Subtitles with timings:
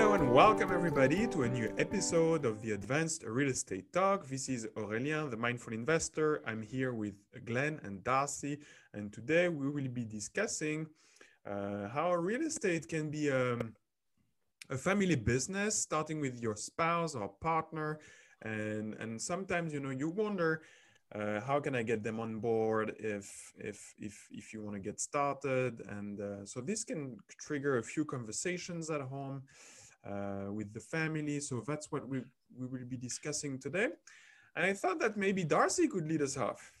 [0.00, 4.26] Hello and welcome everybody to a new episode of the Advanced Real Estate Talk.
[4.26, 6.40] This is Aurélien, the Mindful Investor.
[6.46, 8.60] I'm here with Glenn and Darcy,
[8.94, 10.86] and today we will be discussing
[11.46, 13.74] uh, how real estate can be um,
[14.70, 18.00] a family business, starting with your spouse or partner.
[18.40, 20.62] And, and sometimes, you know, you wonder,
[21.14, 24.80] uh, how can I get them on board if if if if you want to
[24.80, 25.82] get started?
[25.88, 29.42] And uh, so this can trigger a few conversations at home
[30.50, 31.40] with the family.
[31.40, 32.22] So that's what we
[32.58, 33.88] we will be discussing today.
[34.56, 36.72] And I thought that maybe Darcy could lead us off.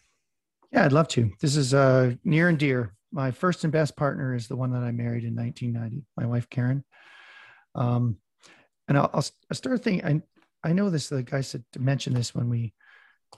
[0.72, 1.30] Yeah, I'd love to.
[1.40, 2.94] This is uh, near and dear.
[3.12, 6.04] My first and best partner is the one that I married in 1990.
[6.16, 6.84] My wife Karen.
[7.74, 8.16] Um,
[8.88, 10.04] and I'll, I'll start thinking.
[10.04, 11.08] I I know this.
[11.08, 12.74] The guy said to mention this when we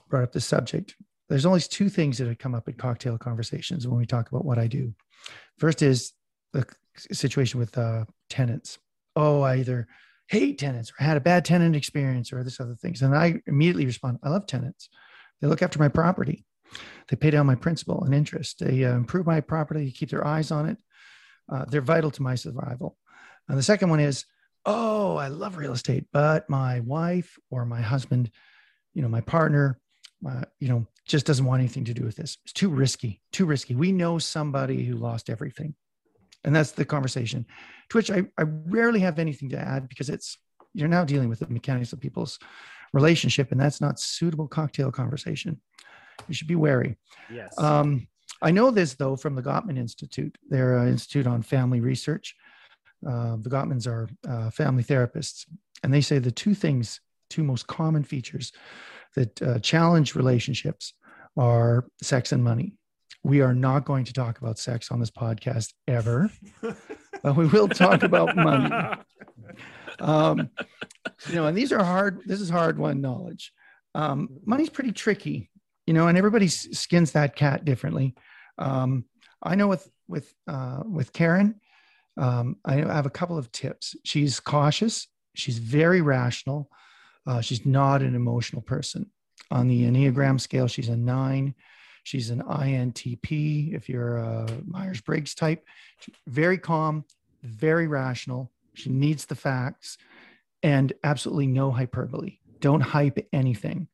[0.09, 0.95] brought up the subject.
[1.29, 4.45] There's only two things that have come up in cocktail conversations when we talk about
[4.45, 4.93] what I do.
[5.57, 6.13] First is
[6.51, 8.77] the situation with uh, tenants.
[9.15, 9.87] Oh, I either
[10.27, 13.01] hate tenants or had a bad tenant experience or this other things.
[13.01, 14.89] And I immediately respond, I love tenants.
[15.41, 16.45] They look after my property.
[17.09, 18.59] They pay down my principal and interest.
[18.59, 20.77] They uh, improve my property, keep their eyes on it.
[21.51, 22.97] Uh, they're vital to my survival.
[23.47, 24.25] And the second one is,
[24.65, 28.31] oh, I love real estate, but my wife or my husband,
[28.93, 29.79] you know, my partner
[30.27, 32.37] uh, you know, just doesn't want anything to do with this.
[32.43, 33.75] It's too risky, too risky.
[33.75, 35.75] We know somebody who lost everything.
[36.43, 37.45] And that's the conversation
[37.89, 40.37] to which I, I rarely have anything to add because it's,
[40.73, 42.39] you're now dealing with the mechanics of people's
[42.91, 45.61] relationship and that's not suitable cocktail conversation.
[46.27, 46.97] You should be wary.
[47.31, 47.57] Yes.
[47.57, 48.07] Um,
[48.41, 50.37] I know this though from the Gottman Institute.
[50.49, 52.35] They're an institute on family research.
[53.07, 55.45] Uh, the Gottmans are uh, family therapists,
[55.83, 58.51] and they say the two things, two most common features
[59.15, 60.93] that uh, challenge relationships
[61.37, 62.75] are sex and money.
[63.23, 66.29] We are not going to talk about sex on this podcast ever,
[67.23, 68.69] but we will talk about money.
[69.99, 70.49] Um,
[71.29, 72.21] you know, and these are hard.
[72.25, 73.53] This is hard won knowledge.
[73.95, 75.49] Um, money's pretty tricky,
[75.85, 78.15] you know, and everybody skins that cat differently.
[78.57, 79.05] Um,
[79.41, 81.61] I know with with uh, with Karen,
[82.17, 83.95] um, I have a couple of tips.
[84.03, 85.07] She's cautious.
[85.35, 86.69] She's very rational.
[87.25, 89.09] Uh, she's not an emotional person.
[89.51, 91.55] On the Enneagram scale, she's a nine.
[92.03, 95.65] She's an INTP if you're a Myers Briggs type.
[96.27, 97.05] Very calm,
[97.43, 98.51] very rational.
[98.73, 99.97] She needs the facts
[100.61, 102.37] and absolutely no hyperbole.
[102.59, 103.87] Don't hype anything.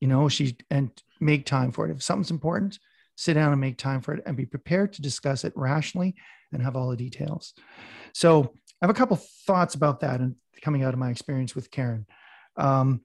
[0.00, 0.90] You know, she and
[1.20, 1.90] make time for it.
[1.90, 2.78] If something's important,
[3.16, 6.14] sit down and make time for it and be prepared to discuss it rationally
[6.52, 7.54] and have all the details.
[8.12, 11.70] So I have a couple thoughts about that and coming out of my experience with
[11.70, 12.06] Karen
[12.58, 13.00] um,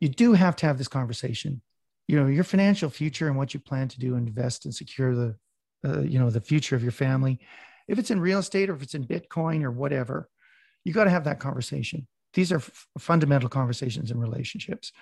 [0.00, 1.62] you do have to have this conversation.
[2.08, 5.36] You know, your financial future and what you plan to do, invest and secure the,
[5.84, 7.40] uh, you know, the future of your family.
[7.88, 10.28] If it's in real estate or if it's in Bitcoin or whatever,
[10.84, 12.06] you got to have that conversation.
[12.34, 14.92] These are f- fundamental conversations in relationships.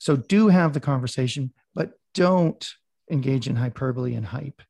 [0.00, 2.68] So do have the conversation, but don't
[3.10, 4.62] engage in hyperbole and hype.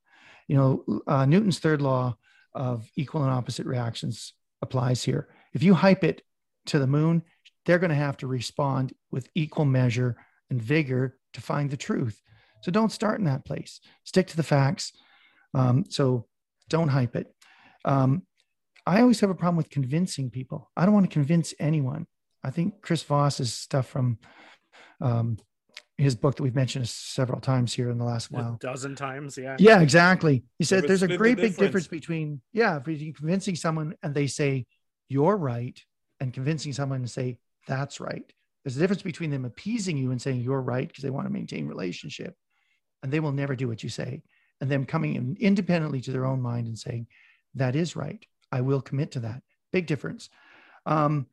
[0.48, 2.16] You know, uh, Newton's third law
[2.54, 5.28] of equal and opposite reactions applies here.
[5.54, 6.22] If you hype it
[6.66, 7.22] to the moon,
[7.64, 10.16] they're going to have to respond with equal measure
[10.50, 12.20] and vigor to find the truth.
[12.62, 13.80] So don't start in that place.
[14.04, 14.92] Stick to the facts.
[15.54, 16.26] Um, so
[16.68, 17.34] don't hype it.
[17.84, 18.22] Um,
[18.86, 20.70] I always have a problem with convincing people.
[20.76, 22.06] I don't want to convince anyone.
[22.42, 24.18] I think Chris Voss's stuff from
[25.00, 25.38] um,
[25.98, 28.54] his book that we've mentioned several times here in the last while.
[28.54, 29.56] A dozen times, yeah.
[29.58, 30.44] Yeah, exactly.
[30.58, 34.26] He said there's a great the big difference between, yeah, between convincing someone and they
[34.26, 34.66] say,
[35.08, 35.78] you're right,
[36.20, 38.32] and convincing someone to say, that's right.
[38.64, 41.32] There's a difference between them appeasing you and saying you're right because they want to
[41.32, 42.36] maintain relationship,
[43.02, 44.22] and they will never do what you say,
[44.60, 47.06] and them coming in independently to their own mind and saying,
[47.54, 48.24] that is right.
[48.52, 49.42] I will commit to that.
[49.72, 50.28] Big difference.
[50.86, 51.26] Um,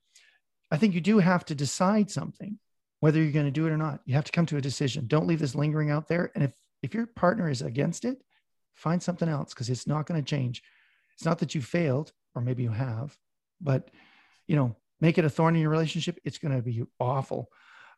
[0.72, 2.60] I think you do have to decide something,
[3.00, 4.02] whether you're going to do it or not.
[4.06, 5.08] You have to come to a decision.
[5.08, 6.32] Don't leave this lingering out there.
[6.36, 6.52] And if
[6.84, 8.22] if your partner is against it,
[8.76, 10.62] find something else because it's not going to change.
[11.16, 13.18] It's not that you failed, or maybe you have,
[13.60, 13.90] but
[14.48, 17.50] you know, make it a thorn in your relationship, it's going to be awful.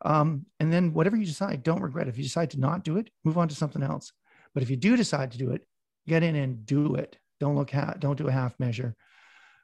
[0.04, 2.08] Um, and then whatever you decide, don't regret.
[2.08, 4.12] If you decide to not do it, move on to something else.
[4.54, 5.66] But if you do decide to do it,
[6.08, 7.18] get in and do it.
[7.40, 8.96] Don't look at, don't do a half measure.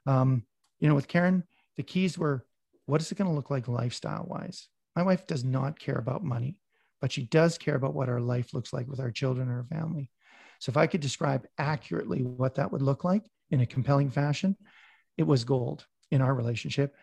[0.06, 0.44] Um,
[0.78, 1.44] you know, with Karen,
[1.76, 2.44] the keys were,
[2.86, 4.68] what is it going to look like lifestyle wise?
[4.94, 6.58] My wife does not care about money,
[7.00, 9.64] but she does care about what our life looks like with our children or our
[9.64, 10.10] family.
[10.60, 14.56] So if I could describe accurately what that would look like in a compelling fashion,
[15.18, 16.94] it was gold in our relationship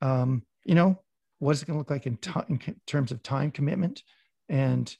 [0.00, 1.00] um, you know,
[1.38, 4.02] what is it going to look like in, t- in terms of time commitment
[4.48, 4.94] and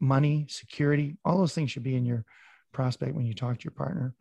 [0.00, 1.16] money, security?
[1.24, 2.24] All those things should be in your
[2.72, 4.14] prospect when you talk to your partner.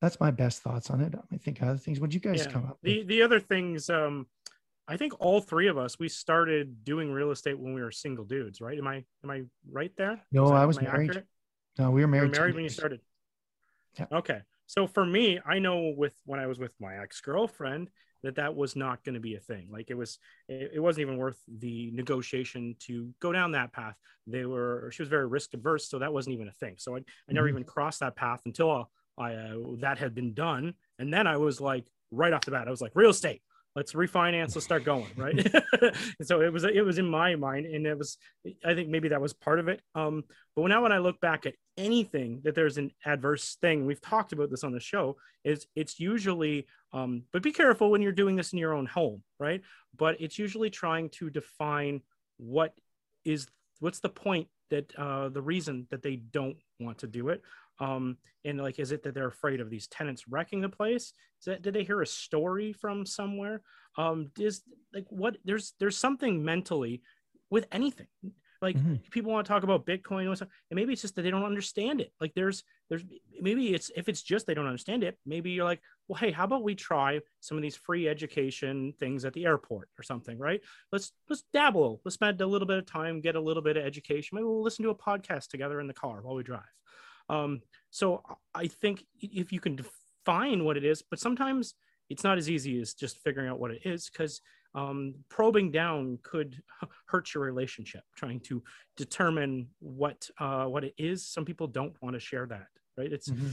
[0.00, 1.14] that's my best thoughts on it.
[1.32, 2.00] I think other things.
[2.00, 2.50] What you guys Yeah.
[2.52, 2.78] come up?
[2.82, 3.06] The with?
[3.08, 4.26] the other things, um,
[4.88, 8.24] I think all three of us we started doing real estate when we were single
[8.24, 8.76] dudes, right?
[8.76, 10.20] Am I am I right there?
[10.32, 11.10] No, that- I was married.
[11.10, 11.26] accurate?
[11.78, 12.32] No, we were You were married.
[12.32, 13.00] married 10 when you started.
[13.98, 14.06] Yeah.
[14.10, 14.40] Okay.
[14.72, 17.90] So for me, I know with when I was with my ex girlfriend
[18.22, 19.68] that that was not going to be a thing.
[19.70, 23.96] Like it was, it, it wasn't even worth the negotiation to go down that path.
[24.26, 26.76] They were, she was very risk averse, so that wasn't even a thing.
[26.78, 27.50] So I, I never Mhm.
[27.50, 28.88] even crossed that path until
[29.18, 32.66] I uh, that had been done, and then I was like, right off the bat,
[32.66, 33.42] I was like, real estate.
[33.74, 34.54] Let's refinance.
[34.54, 35.34] Let's start going, right?
[35.38, 38.18] And so it was it was in my mind, and it was
[38.64, 39.80] I think maybe that was part of it.
[39.94, 40.24] Um,
[40.54, 44.32] but now when I look back at anything that there's an adverse thing, we've talked
[44.32, 48.36] about this on the show, is it's usually, um, but be careful when you're doing
[48.36, 49.62] this in your own home, right?
[49.96, 52.02] But it's usually trying to define
[52.36, 52.74] what
[53.24, 53.46] is
[53.80, 57.42] what's the point that uh, the reason that they don't want to do it.
[57.82, 61.12] Um, and like, is it that they're afraid of these tenants wrecking the place?
[61.40, 63.62] Is that, did they hear a story from somewhere?
[63.98, 64.62] Um, is
[64.94, 67.02] like what there's there's something mentally
[67.50, 68.06] with anything
[68.62, 69.10] like Mhm.
[69.10, 71.44] people want to talk about bitcoin and stuff and maybe it's just that they don't
[71.44, 73.04] understand it like there's there's
[73.40, 76.44] maybe it's if it's just they don't understand it maybe you're like well hey how
[76.44, 80.60] about we try some of these free education things at the airport or something right
[80.92, 83.84] let's let's dabble let's spend a little bit of time get a little bit of
[83.84, 86.62] education maybe we'll listen to a podcast together in the car while we drive
[87.32, 88.22] um so
[88.54, 91.74] i think if you can define what it is but sometimes
[92.10, 94.40] it's not as easy as just figuring out what it is because
[94.74, 96.62] um, probing down could
[97.06, 98.62] hurt your relationship trying to
[98.96, 101.26] determine what uh, what it is.
[101.26, 103.12] Some people don't want to share that right?
[103.12, 103.52] It's Mhm.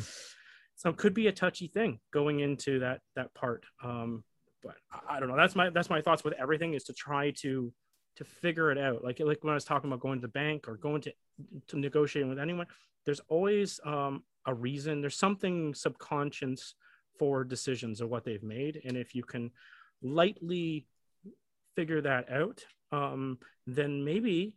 [0.77, 3.65] so it could be a touchy thing going into that that part.
[3.83, 4.23] Um,
[4.63, 5.35] but I- i don't know.
[5.37, 7.73] That's my that's my thoughts with everything is to try to
[8.17, 9.03] to figure it out.
[9.03, 11.13] Like like when i was talking about going to the bank or going to
[11.67, 12.67] to negotiating with anyone
[13.05, 15.01] there's always um, a reason.
[15.01, 16.75] There's something subconscious
[17.17, 18.81] for decisions of what they've made.
[18.85, 19.51] And if you can
[20.01, 20.85] lightly
[21.75, 24.53] figure that out um, then maybe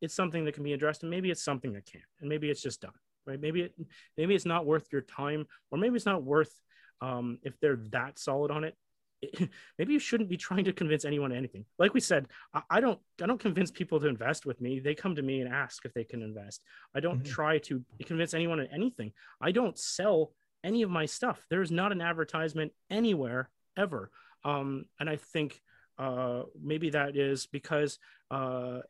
[0.00, 2.04] it's something that can be addressed and maybe it's something that can't.
[2.20, 2.92] And maybe it's just done
[3.26, 3.40] right?
[3.40, 3.74] Maybe it
[4.16, 6.52] maybe it's not worth your time or maybe it's not worth
[7.00, 8.76] um, if they're that solid on it-
[9.78, 12.98] maybe you shouldn't be trying to convince anyone anything like we said I, I don't
[13.22, 15.94] i don't convince people to invest with me they come to me and ask if
[15.94, 16.62] they can invest
[16.94, 17.26] i don't Mhm.
[17.26, 20.32] try to convince anyone on anything i don't sell
[20.64, 24.10] any of my stuff there's not an advertisement anywhere ever
[24.44, 25.60] um, and i think
[25.98, 27.98] uh, maybe that is because
[28.30, 28.80] uh,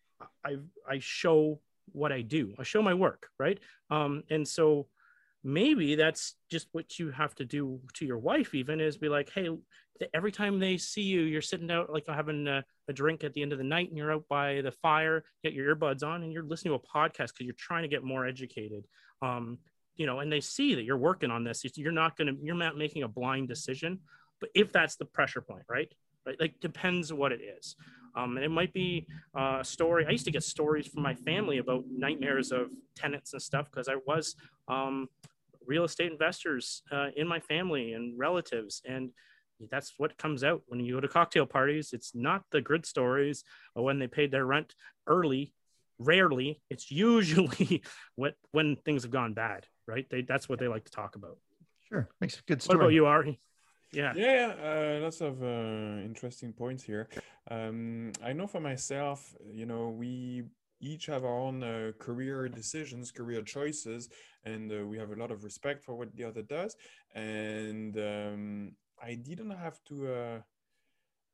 [0.44, 0.56] I
[0.88, 1.60] I show
[1.92, 2.52] what I do.
[2.58, 3.60] I show my work, right?
[3.90, 4.88] Um, and so
[5.46, 8.52] maybe that's just what you have to do to your wife.
[8.54, 9.48] Even is be like, hey,
[10.12, 13.42] every time they see you, you're sitting out like having a, a drink at the
[13.42, 16.32] end of the night, and you're out by the fire, get your earbuds on, and
[16.32, 18.84] you're listening to a podcast because you're trying to get more educated.
[19.22, 19.58] Um,
[19.94, 21.64] you know, and they see that you're working on this.
[21.76, 24.00] You're not gonna, you're not making a blind decision.
[24.40, 25.90] But if that's the pressure point, right?
[26.26, 26.36] right?
[26.38, 27.76] Like depends what it is.
[28.14, 29.06] Um, and it might be
[29.38, 30.06] uh, a story.
[30.06, 33.88] I used to get stories from my family about nightmares of tenants and stuff because
[33.88, 34.36] I was
[34.68, 35.08] um,
[35.66, 38.82] real estate investors uh, in my family and relatives.
[38.84, 39.10] And
[39.70, 41.90] that's what comes out when you go to cocktail parties.
[41.92, 44.74] It's not the good stories of when they paid their rent
[45.06, 45.52] early.
[45.98, 47.82] Rarely, it's usually
[48.16, 50.06] when when things have gone bad, right?
[50.10, 51.38] They that's what they like to talk about.
[51.88, 52.76] Sure, makes a good story.
[52.76, 52.84] What story.
[52.84, 53.40] about you, Ari?
[53.92, 54.12] Yeah.
[54.14, 57.08] Yeah, uh, lots of uh, interesting points here.
[57.50, 60.44] Um, I know for myself, you know, we
[60.80, 64.08] each have our own uh, career decisions, career choices,
[64.44, 66.76] and uh, we have a lot of respect for what the other does.
[67.14, 70.40] And um, I didn't have to uh,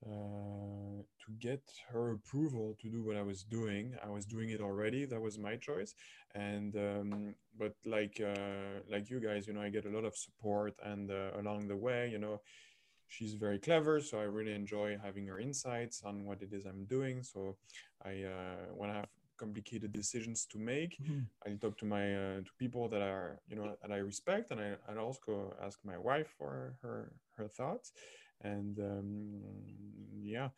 [0.04, 3.94] uh, to get her approval to do what I was doing.
[4.04, 5.04] I was doing it already.
[5.04, 5.94] That was my choice.
[6.34, 10.16] And um, but like uh, like you guys, you know, I get a lot of
[10.16, 12.40] support, and uh, along the way, you know,
[13.06, 16.84] she's very clever, so I really enjoy having her insights on what it is I'm
[16.86, 17.22] doing.
[17.22, 17.56] So
[18.04, 18.24] I
[18.74, 19.08] when I have
[19.42, 21.28] complicated decisions to make, Mhm.
[21.46, 24.60] I talk to my uh, to people that are you know that I respect, and
[24.60, 25.32] I and also
[25.66, 26.98] ask my wife for her
[27.36, 27.92] her thoughts,
[28.42, 29.42] and um,
[30.22, 30.48] yeah,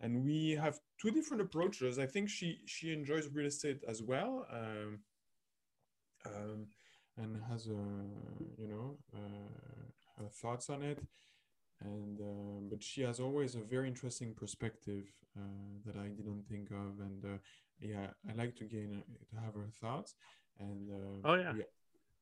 [0.00, 1.98] and we have two different approaches.
[1.98, 5.00] I think she she enjoys real estate as well, um,
[6.26, 6.66] um,
[7.16, 7.84] and has a
[8.60, 10.98] you know uh, her thoughts on it,
[11.82, 15.04] and uh, but she has always a very interesting perspective
[15.38, 17.38] uh, that I didn't think of, and uh,
[17.84, 20.14] yeah, I like to gain uh, to have her thoughts,
[20.58, 21.52] and uh, Oh, yeah.
[21.56, 21.64] yeah.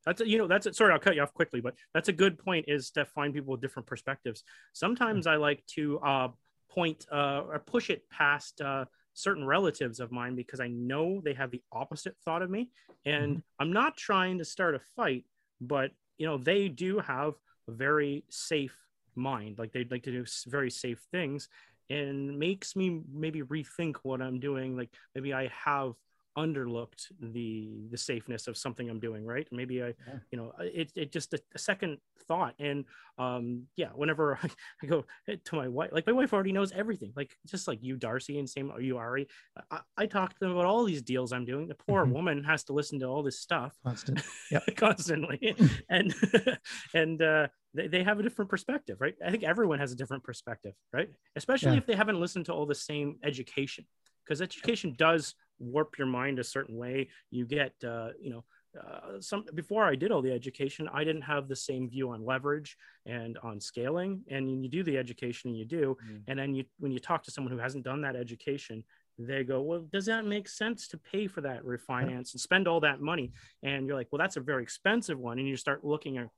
[0.04, 2.12] That's a, you know that's a, sorry I'll cut you off quickly, but that's a
[2.12, 4.42] good point is to find people with different perspectives.
[4.72, 6.28] Sometimes I like to uh,
[6.68, 11.34] point uh, or push it past uh, certain relatives of mine because I know they
[11.34, 12.70] have the opposite thought of me,
[13.04, 15.24] and I'm not trying to start a fight,
[15.60, 17.34] but you know they do have
[17.68, 18.76] a very safe
[19.14, 21.48] mind like they'd like to do very safe things
[21.92, 24.76] and makes me maybe rethink what i'm doing.
[24.76, 25.92] Like maybe i have
[26.36, 30.14] underlooked the the safeness of something i'm doing right maybe i yeah.
[30.30, 32.84] you know it, it just a, a, second thought and
[33.18, 34.48] um yeah whenever I,
[34.82, 37.96] I, go to my wife like my wife already knows everything like just like you
[37.96, 39.28] darcy and same you ari
[39.70, 42.14] I, I talk to them about all these deals i'm doing the poor mm-hmm.
[42.14, 44.22] woman has to listen to all this stuff Constant.
[44.50, 44.64] yep.
[44.76, 45.54] constantly
[45.90, 46.14] and
[46.94, 50.24] and uh they, they have a different perspective right i think everyone has a different
[50.24, 51.78] perspective right especially yeah.
[51.78, 53.84] if they haven't listened to all the same education
[54.24, 57.08] because education does warp your mind a certain way.
[57.30, 58.44] You get, uh, you know,
[58.80, 62.24] uh, some before I did all the education, I didn't have the same view on
[62.24, 64.22] leverage and on scaling.
[64.30, 66.22] And you do the education, and you do, mm.
[66.26, 68.82] and then you when you talk to someone who hasn't done that education,
[69.18, 72.80] they go, "Well, does that make sense to pay for that refinance and spend all
[72.80, 76.16] that money?" And you're like, "Well, that's a very expensive one." And you start looking
[76.16, 76.28] at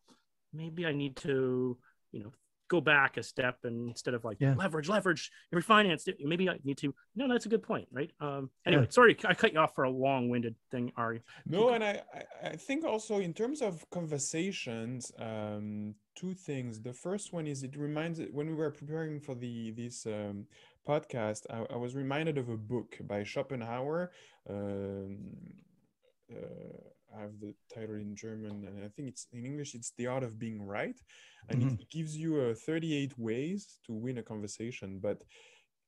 [0.53, 1.79] maybe I need to,
[2.13, 2.33] you know,
[2.69, 4.55] go back a step and instead of like yeah.
[4.57, 6.95] leverage, leverage, refinance, maybe I need to.
[7.15, 8.11] No, that's a good point, right?
[8.21, 8.91] Um, anyway, yeah.
[8.91, 11.23] sorry, I cut you off for a long-winded thing, Ari.
[11.47, 12.03] No, and I,
[12.43, 16.81] I think also in terms of conversations, um, two things.
[16.81, 20.47] The first one is it reminds when we were preparing for the this um,
[20.89, 24.11] podcast, I, I was reminded of a book by Schopenhauer.
[24.49, 25.19] Um,
[26.33, 26.79] uh,
[27.17, 29.75] I have the title in German, and I think it's in English.
[29.75, 30.97] It's the art of being right,
[31.49, 31.75] and mm-hmm.
[31.75, 34.99] it gives you uh, 38 ways to win a conversation.
[35.01, 35.23] But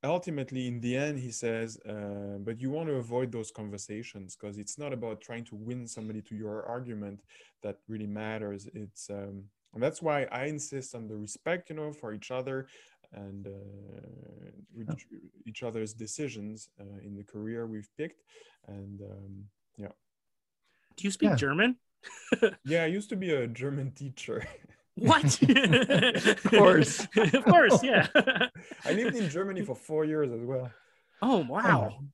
[0.04, 4.58] ultimately, in the end, he says, uh, but you want to avoid those conversations because
[4.58, 7.22] it's not about trying to win somebody to your argument
[7.62, 8.68] that really matters.
[8.74, 12.66] It's um, and that's why I insist on the respect, you know, for each other
[13.12, 14.92] and uh,
[15.46, 18.22] each other's decisions uh, in the career we've picked,
[18.68, 19.44] and um.
[20.96, 21.36] Do you speak yeah.
[21.36, 21.76] German?
[22.64, 24.46] yeah, I used to be a German teacher.
[24.96, 25.42] What?
[25.42, 27.06] of course.
[27.16, 28.06] of course, yeah.
[28.84, 30.70] I lived in Germany for four years as well.
[31.20, 31.92] Oh wow.
[31.92, 32.04] Oh.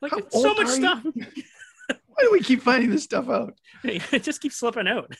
[0.00, 1.04] Like How so much stuff.
[1.06, 3.54] Why do we keep finding this stuff out?
[3.82, 5.12] Hey, it just keeps slipping out.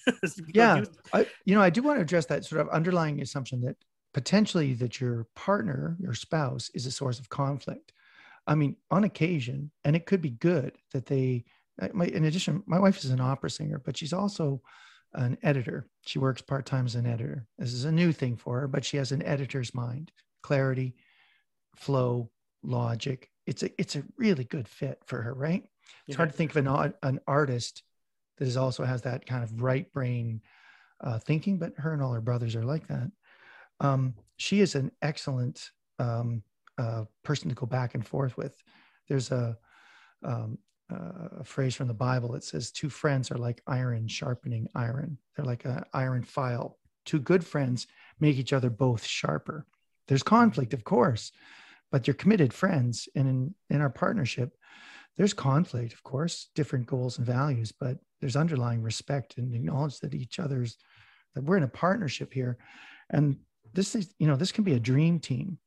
[0.52, 0.84] yeah.
[1.12, 3.76] I, you know, I do want to address that sort of underlying assumption that
[4.12, 7.92] potentially that your partner, your spouse, is a source of conflict.
[8.46, 11.44] I mean, on occasion, and it could be good that they
[11.92, 14.62] my, in addition, my wife is an opera singer, but she's also
[15.14, 15.86] an editor.
[16.06, 17.46] She works part time as an editor.
[17.58, 20.12] This is a new thing for her, but she has an editor's mind,
[20.42, 20.94] clarity,
[21.76, 22.30] flow,
[22.62, 23.30] logic.
[23.46, 25.62] It's a it's a really good fit for her, right?
[26.06, 26.16] It's yeah.
[26.16, 27.82] hard to think of an an artist
[28.38, 30.40] that is also has that kind of right brain
[31.00, 33.10] uh, thinking, but her and all her brothers are like that.
[33.80, 36.42] Um, she is an excellent um,
[36.78, 38.60] uh, person to go back and forth with.
[39.08, 39.56] There's a
[40.24, 40.58] um,
[40.94, 45.18] uh, a phrase from the Bible that says, Two friends are like iron sharpening iron.
[45.36, 46.78] They're like an iron file.
[47.04, 47.86] Two good friends
[48.20, 49.66] make each other both sharper.
[50.08, 51.32] There's conflict, of course,
[51.90, 53.08] but you're committed friends.
[53.14, 54.56] And in, in our partnership,
[55.16, 60.14] there's conflict, of course, different goals and values, but there's underlying respect and acknowledge that
[60.14, 60.76] each other's,
[61.34, 62.58] that we're in a partnership here.
[63.10, 63.36] And
[63.72, 65.58] this is, you know, this can be a dream team.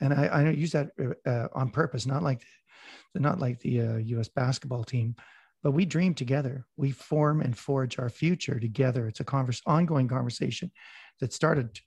[0.00, 0.90] And I, I use that
[1.26, 2.42] uh, on purpose, not like
[3.14, 4.28] not like the uh, U.S.
[4.28, 5.16] basketball team,
[5.62, 6.66] but we dream together.
[6.76, 9.08] We form and forge our future together.
[9.08, 10.70] It's a converse, ongoing conversation
[11.20, 11.80] that started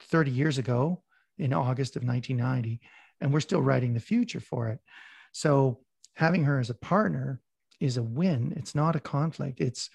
[0.00, 1.02] 30 years ago
[1.38, 2.80] in August of 1990,
[3.20, 4.78] and we're still writing the future for it.
[5.32, 5.80] So
[6.14, 7.40] having her as a partner
[7.80, 8.54] is a win.
[8.56, 9.60] It's not a conflict.
[9.60, 9.90] It's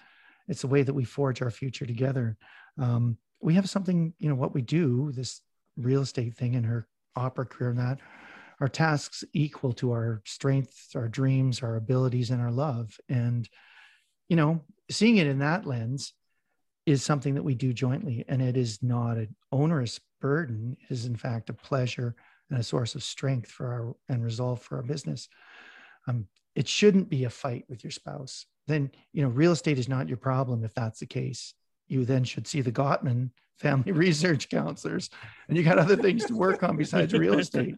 [0.48, 2.36] it's a way that we forge our future together.
[2.78, 5.40] Um, we have something, you know, what we do, this
[5.76, 7.98] real estate thing in her opera career and that
[8.60, 12.96] our tasks equal to our strengths, our dreams, our abilities, and our love.
[13.08, 13.48] And,
[14.28, 16.12] you know, seeing it in that lens
[16.86, 18.24] is something that we do jointly.
[18.28, 22.14] And it is not an onerous burden, it is, in fact, a pleasure
[22.50, 25.28] and a source of strength for our and resolve for our business.
[26.06, 28.46] Um, it shouldn't be a fight with your spouse.
[28.68, 31.54] Then, you know, real estate is not your problem if that's the case.
[31.88, 35.10] You then should see the Gottman family research counselors,
[35.48, 37.76] and you got other things to work on besides real estate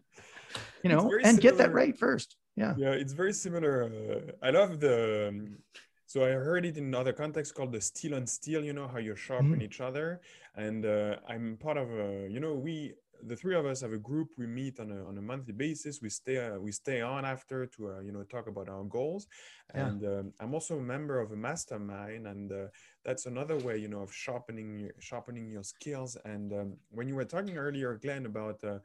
[0.85, 1.41] you know, and similar.
[1.41, 2.37] get that right first.
[2.55, 2.75] Yeah.
[2.77, 3.85] Yeah, it's very similar.
[3.85, 5.29] Uh, I love the.
[5.29, 5.57] Um,
[6.05, 8.63] so I heard it in another context called the steel on steel.
[8.63, 9.63] You know how you sharpen mm-hmm.
[9.63, 10.21] each other,
[10.55, 12.27] and uh, I'm part of a.
[12.29, 12.93] You know, we
[13.23, 14.29] the three of us have a group.
[14.37, 16.01] We meet on a on a monthly basis.
[16.01, 19.27] We stay uh, we stay on after to uh, you know talk about our goals,
[19.73, 20.09] and yeah.
[20.09, 22.67] um, I'm also a member of a mastermind, and uh,
[23.03, 26.17] that's another way you know of sharpening sharpening your skills.
[26.25, 28.79] And um, when you were talking earlier, Glenn, about uh,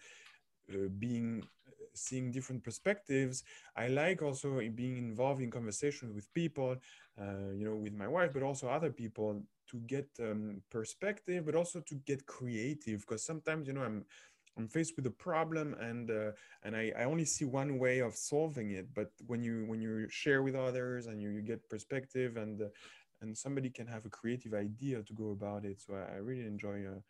[0.73, 1.43] uh, being
[1.95, 3.43] seeing different perspectives.
[3.77, 6.77] I like also being involved in conversation with people,
[7.21, 11.55] uh, you know, with my wife, but also other people to get um, perspective, but
[11.55, 13.01] also to get creative.
[13.01, 14.05] Because sometimes, you know, I'm
[14.57, 16.33] I'm faced with a problem and uh,
[16.65, 18.89] and I, I only see one way of solving it.
[18.95, 22.67] But when you when you share with others and you, you get perspective and uh,
[23.23, 25.81] and somebody can have a creative idea to go about it.
[25.81, 27.01] So I, I really enjoy uh,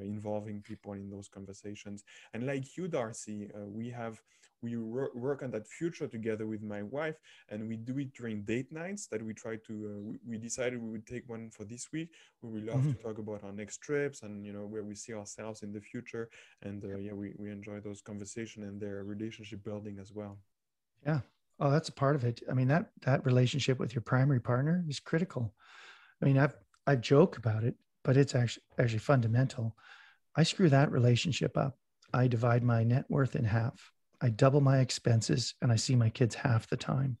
[0.00, 2.04] involving people in those conversations.
[2.34, 4.22] And like you, Darcy, uh, we have
[4.62, 7.16] we work on that future together with my wife,
[7.48, 9.08] and we do it during date nights.
[9.08, 9.72] That we try to.
[9.72, 12.10] Uh, we, we, decided we would take one for this week.
[12.42, 12.92] We would love mm-hmm.
[12.92, 15.80] to talk about our next trips and you know where we see ourselves in the
[15.80, 16.30] future.
[16.62, 20.38] And uh, yeah, we we enjoy those conversations and their relationship building as well.
[21.04, 21.20] Yeah.
[21.58, 22.40] Oh, that's a part of it.
[22.48, 25.52] I mean that that relationship with your primary partner is critical.
[26.22, 29.76] I mean, I've I joke about it but it's actually actually fundamental.
[30.36, 31.78] I screw that relationship up.
[32.12, 33.92] I divide my net worth in half.
[34.20, 37.16] I double my expenses and I see my kids half the time.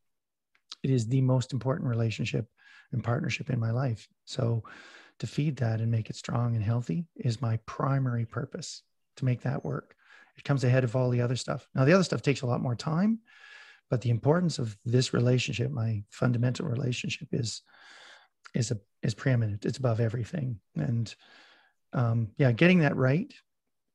[0.82, 2.46] It is the most important relationship
[2.92, 4.08] and partnership in my life.
[4.24, 4.62] So
[5.18, 8.82] to feed that and make it strong and healthy is my primary purpose
[9.16, 9.94] to make that work.
[10.36, 11.68] It comes ahead of all the other stuff.
[11.74, 13.20] Now, the other stuff takes a lot more time,
[13.90, 17.62] but the importance of this relationship, my fundamental relationship, is
[18.54, 19.64] is a is preeminent.
[19.64, 20.60] It's above everything.
[20.76, 21.14] And
[21.92, 23.32] um, yeah, getting that right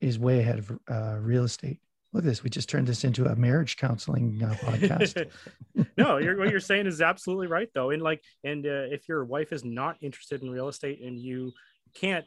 [0.02, 1.80] is way ahead of uh, real estate.
[2.14, 2.44] Look at this.
[2.44, 5.30] We just turned this into a marriage counseling uh, podcast.
[5.98, 7.90] no, you're, what you're saying is absolutely right, though.
[7.92, 11.52] And like, and uh, if your wife is not interested in real estate and you
[11.94, 12.26] can't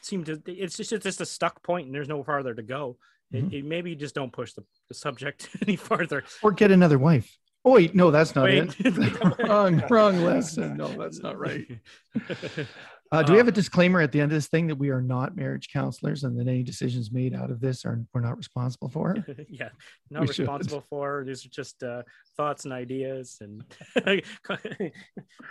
[0.00, 2.98] seem to, it's just it's just a stuck point and there's no farther to go.
[3.34, 3.48] Mm-hmm.
[3.48, 7.36] It, it, maybe just don't push the, the subject any farther, or get another wife.
[7.66, 8.72] Oh wait, no, that's not wait.
[8.78, 9.38] it.
[9.48, 10.76] wrong, wrong lesson.
[10.76, 11.66] No, that's not right.
[13.12, 15.00] Uh, do we have a disclaimer at the end of this thing that we are
[15.00, 18.88] not marriage counselors and that any decisions made out of this are we're not responsible
[18.88, 19.14] for?
[19.48, 19.68] yeah,
[20.10, 20.88] not we responsible should.
[20.88, 21.24] for.
[21.24, 22.02] These are just uh,
[22.36, 23.64] thoughts and ideas and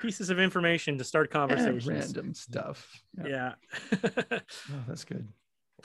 [0.02, 1.88] pieces of information to start conversations.
[1.88, 2.90] And random stuff.
[3.26, 3.54] Yeah.
[3.94, 4.20] yeah.
[4.34, 5.26] oh, that's good.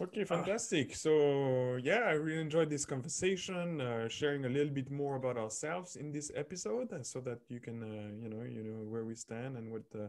[0.00, 0.94] Okay, fantastic.
[0.94, 5.96] So yeah, I really enjoyed this conversation, uh, sharing a little bit more about ourselves
[5.96, 9.14] in this episode, uh, so that you can, uh, you know, you know where we
[9.14, 10.08] stand and what uh,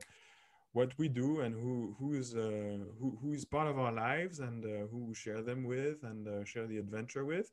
[0.72, 4.40] what we do and who who is uh, who who is part of our lives
[4.40, 7.52] and uh, who we share them with and share the adventure with.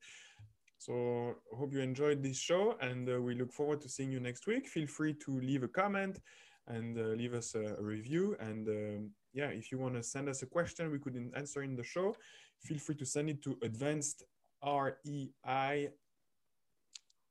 [0.79, 4.69] So hope you enjoyed this show, and we look forward to seeing you next week.
[4.69, 6.21] Feel free to leave a comment
[6.69, 8.69] and leave us a, a review and.
[8.69, 11.85] Um, yeah, if you want to send us a question we could answer in the
[11.85, 12.15] show,
[12.61, 14.25] feel free to send it to advanced
[14.65, 15.91] REI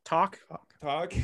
[0.07, 0.39] talk.
[0.81, 1.13] talk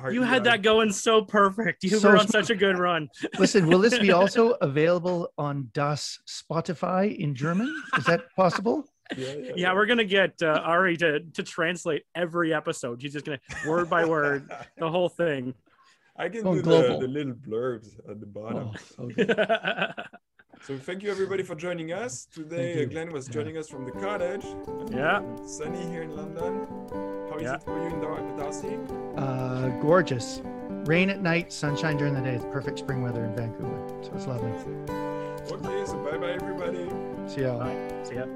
[0.00, 1.82] oh, you had that going so perfect.
[1.82, 3.08] You so were on such a good run.
[3.38, 7.74] Listen will this be also available on das spotify in german?
[7.98, 8.84] Is that possible?
[9.16, 13.02] Yeah, yeah, yeah, we're gonna get uh, Ari to to translate every episode.
[13.02, 15.54] She's just gonna word by word the whole thing.
[16.16, 18.70] I can oh, do the, the, little blurbs at the bottom.
[18.98, 19.26] Oh, okay.
[20.62, 22.26] so thank you everybody for joining us.
[22.26, 23.60] Today Glenn was joining yeah.
[23.60, 24.44] us from the cottage.
[24.92, 25.22] Yeah.
[25.44, 26.66] Sunny here in London.
[27.30, 27.54] How is yeah.
[27.54, 28.78] it for you in the Darcy?
[29.16, 30.40] Uh, gorgeous.
[30.84, 32.34] Rain at night, sunshine during the day.
[32.34, 33.88] It's perfect spring weather in Vancouver.
[34.02, 34.52] So it's lovely.
[35.50, 36.88] Okay, so bye bye everybody.
[37.26, 37.58] See ya.
[37.58, 38.04] Bye.
[38.04, 38.26] See ya.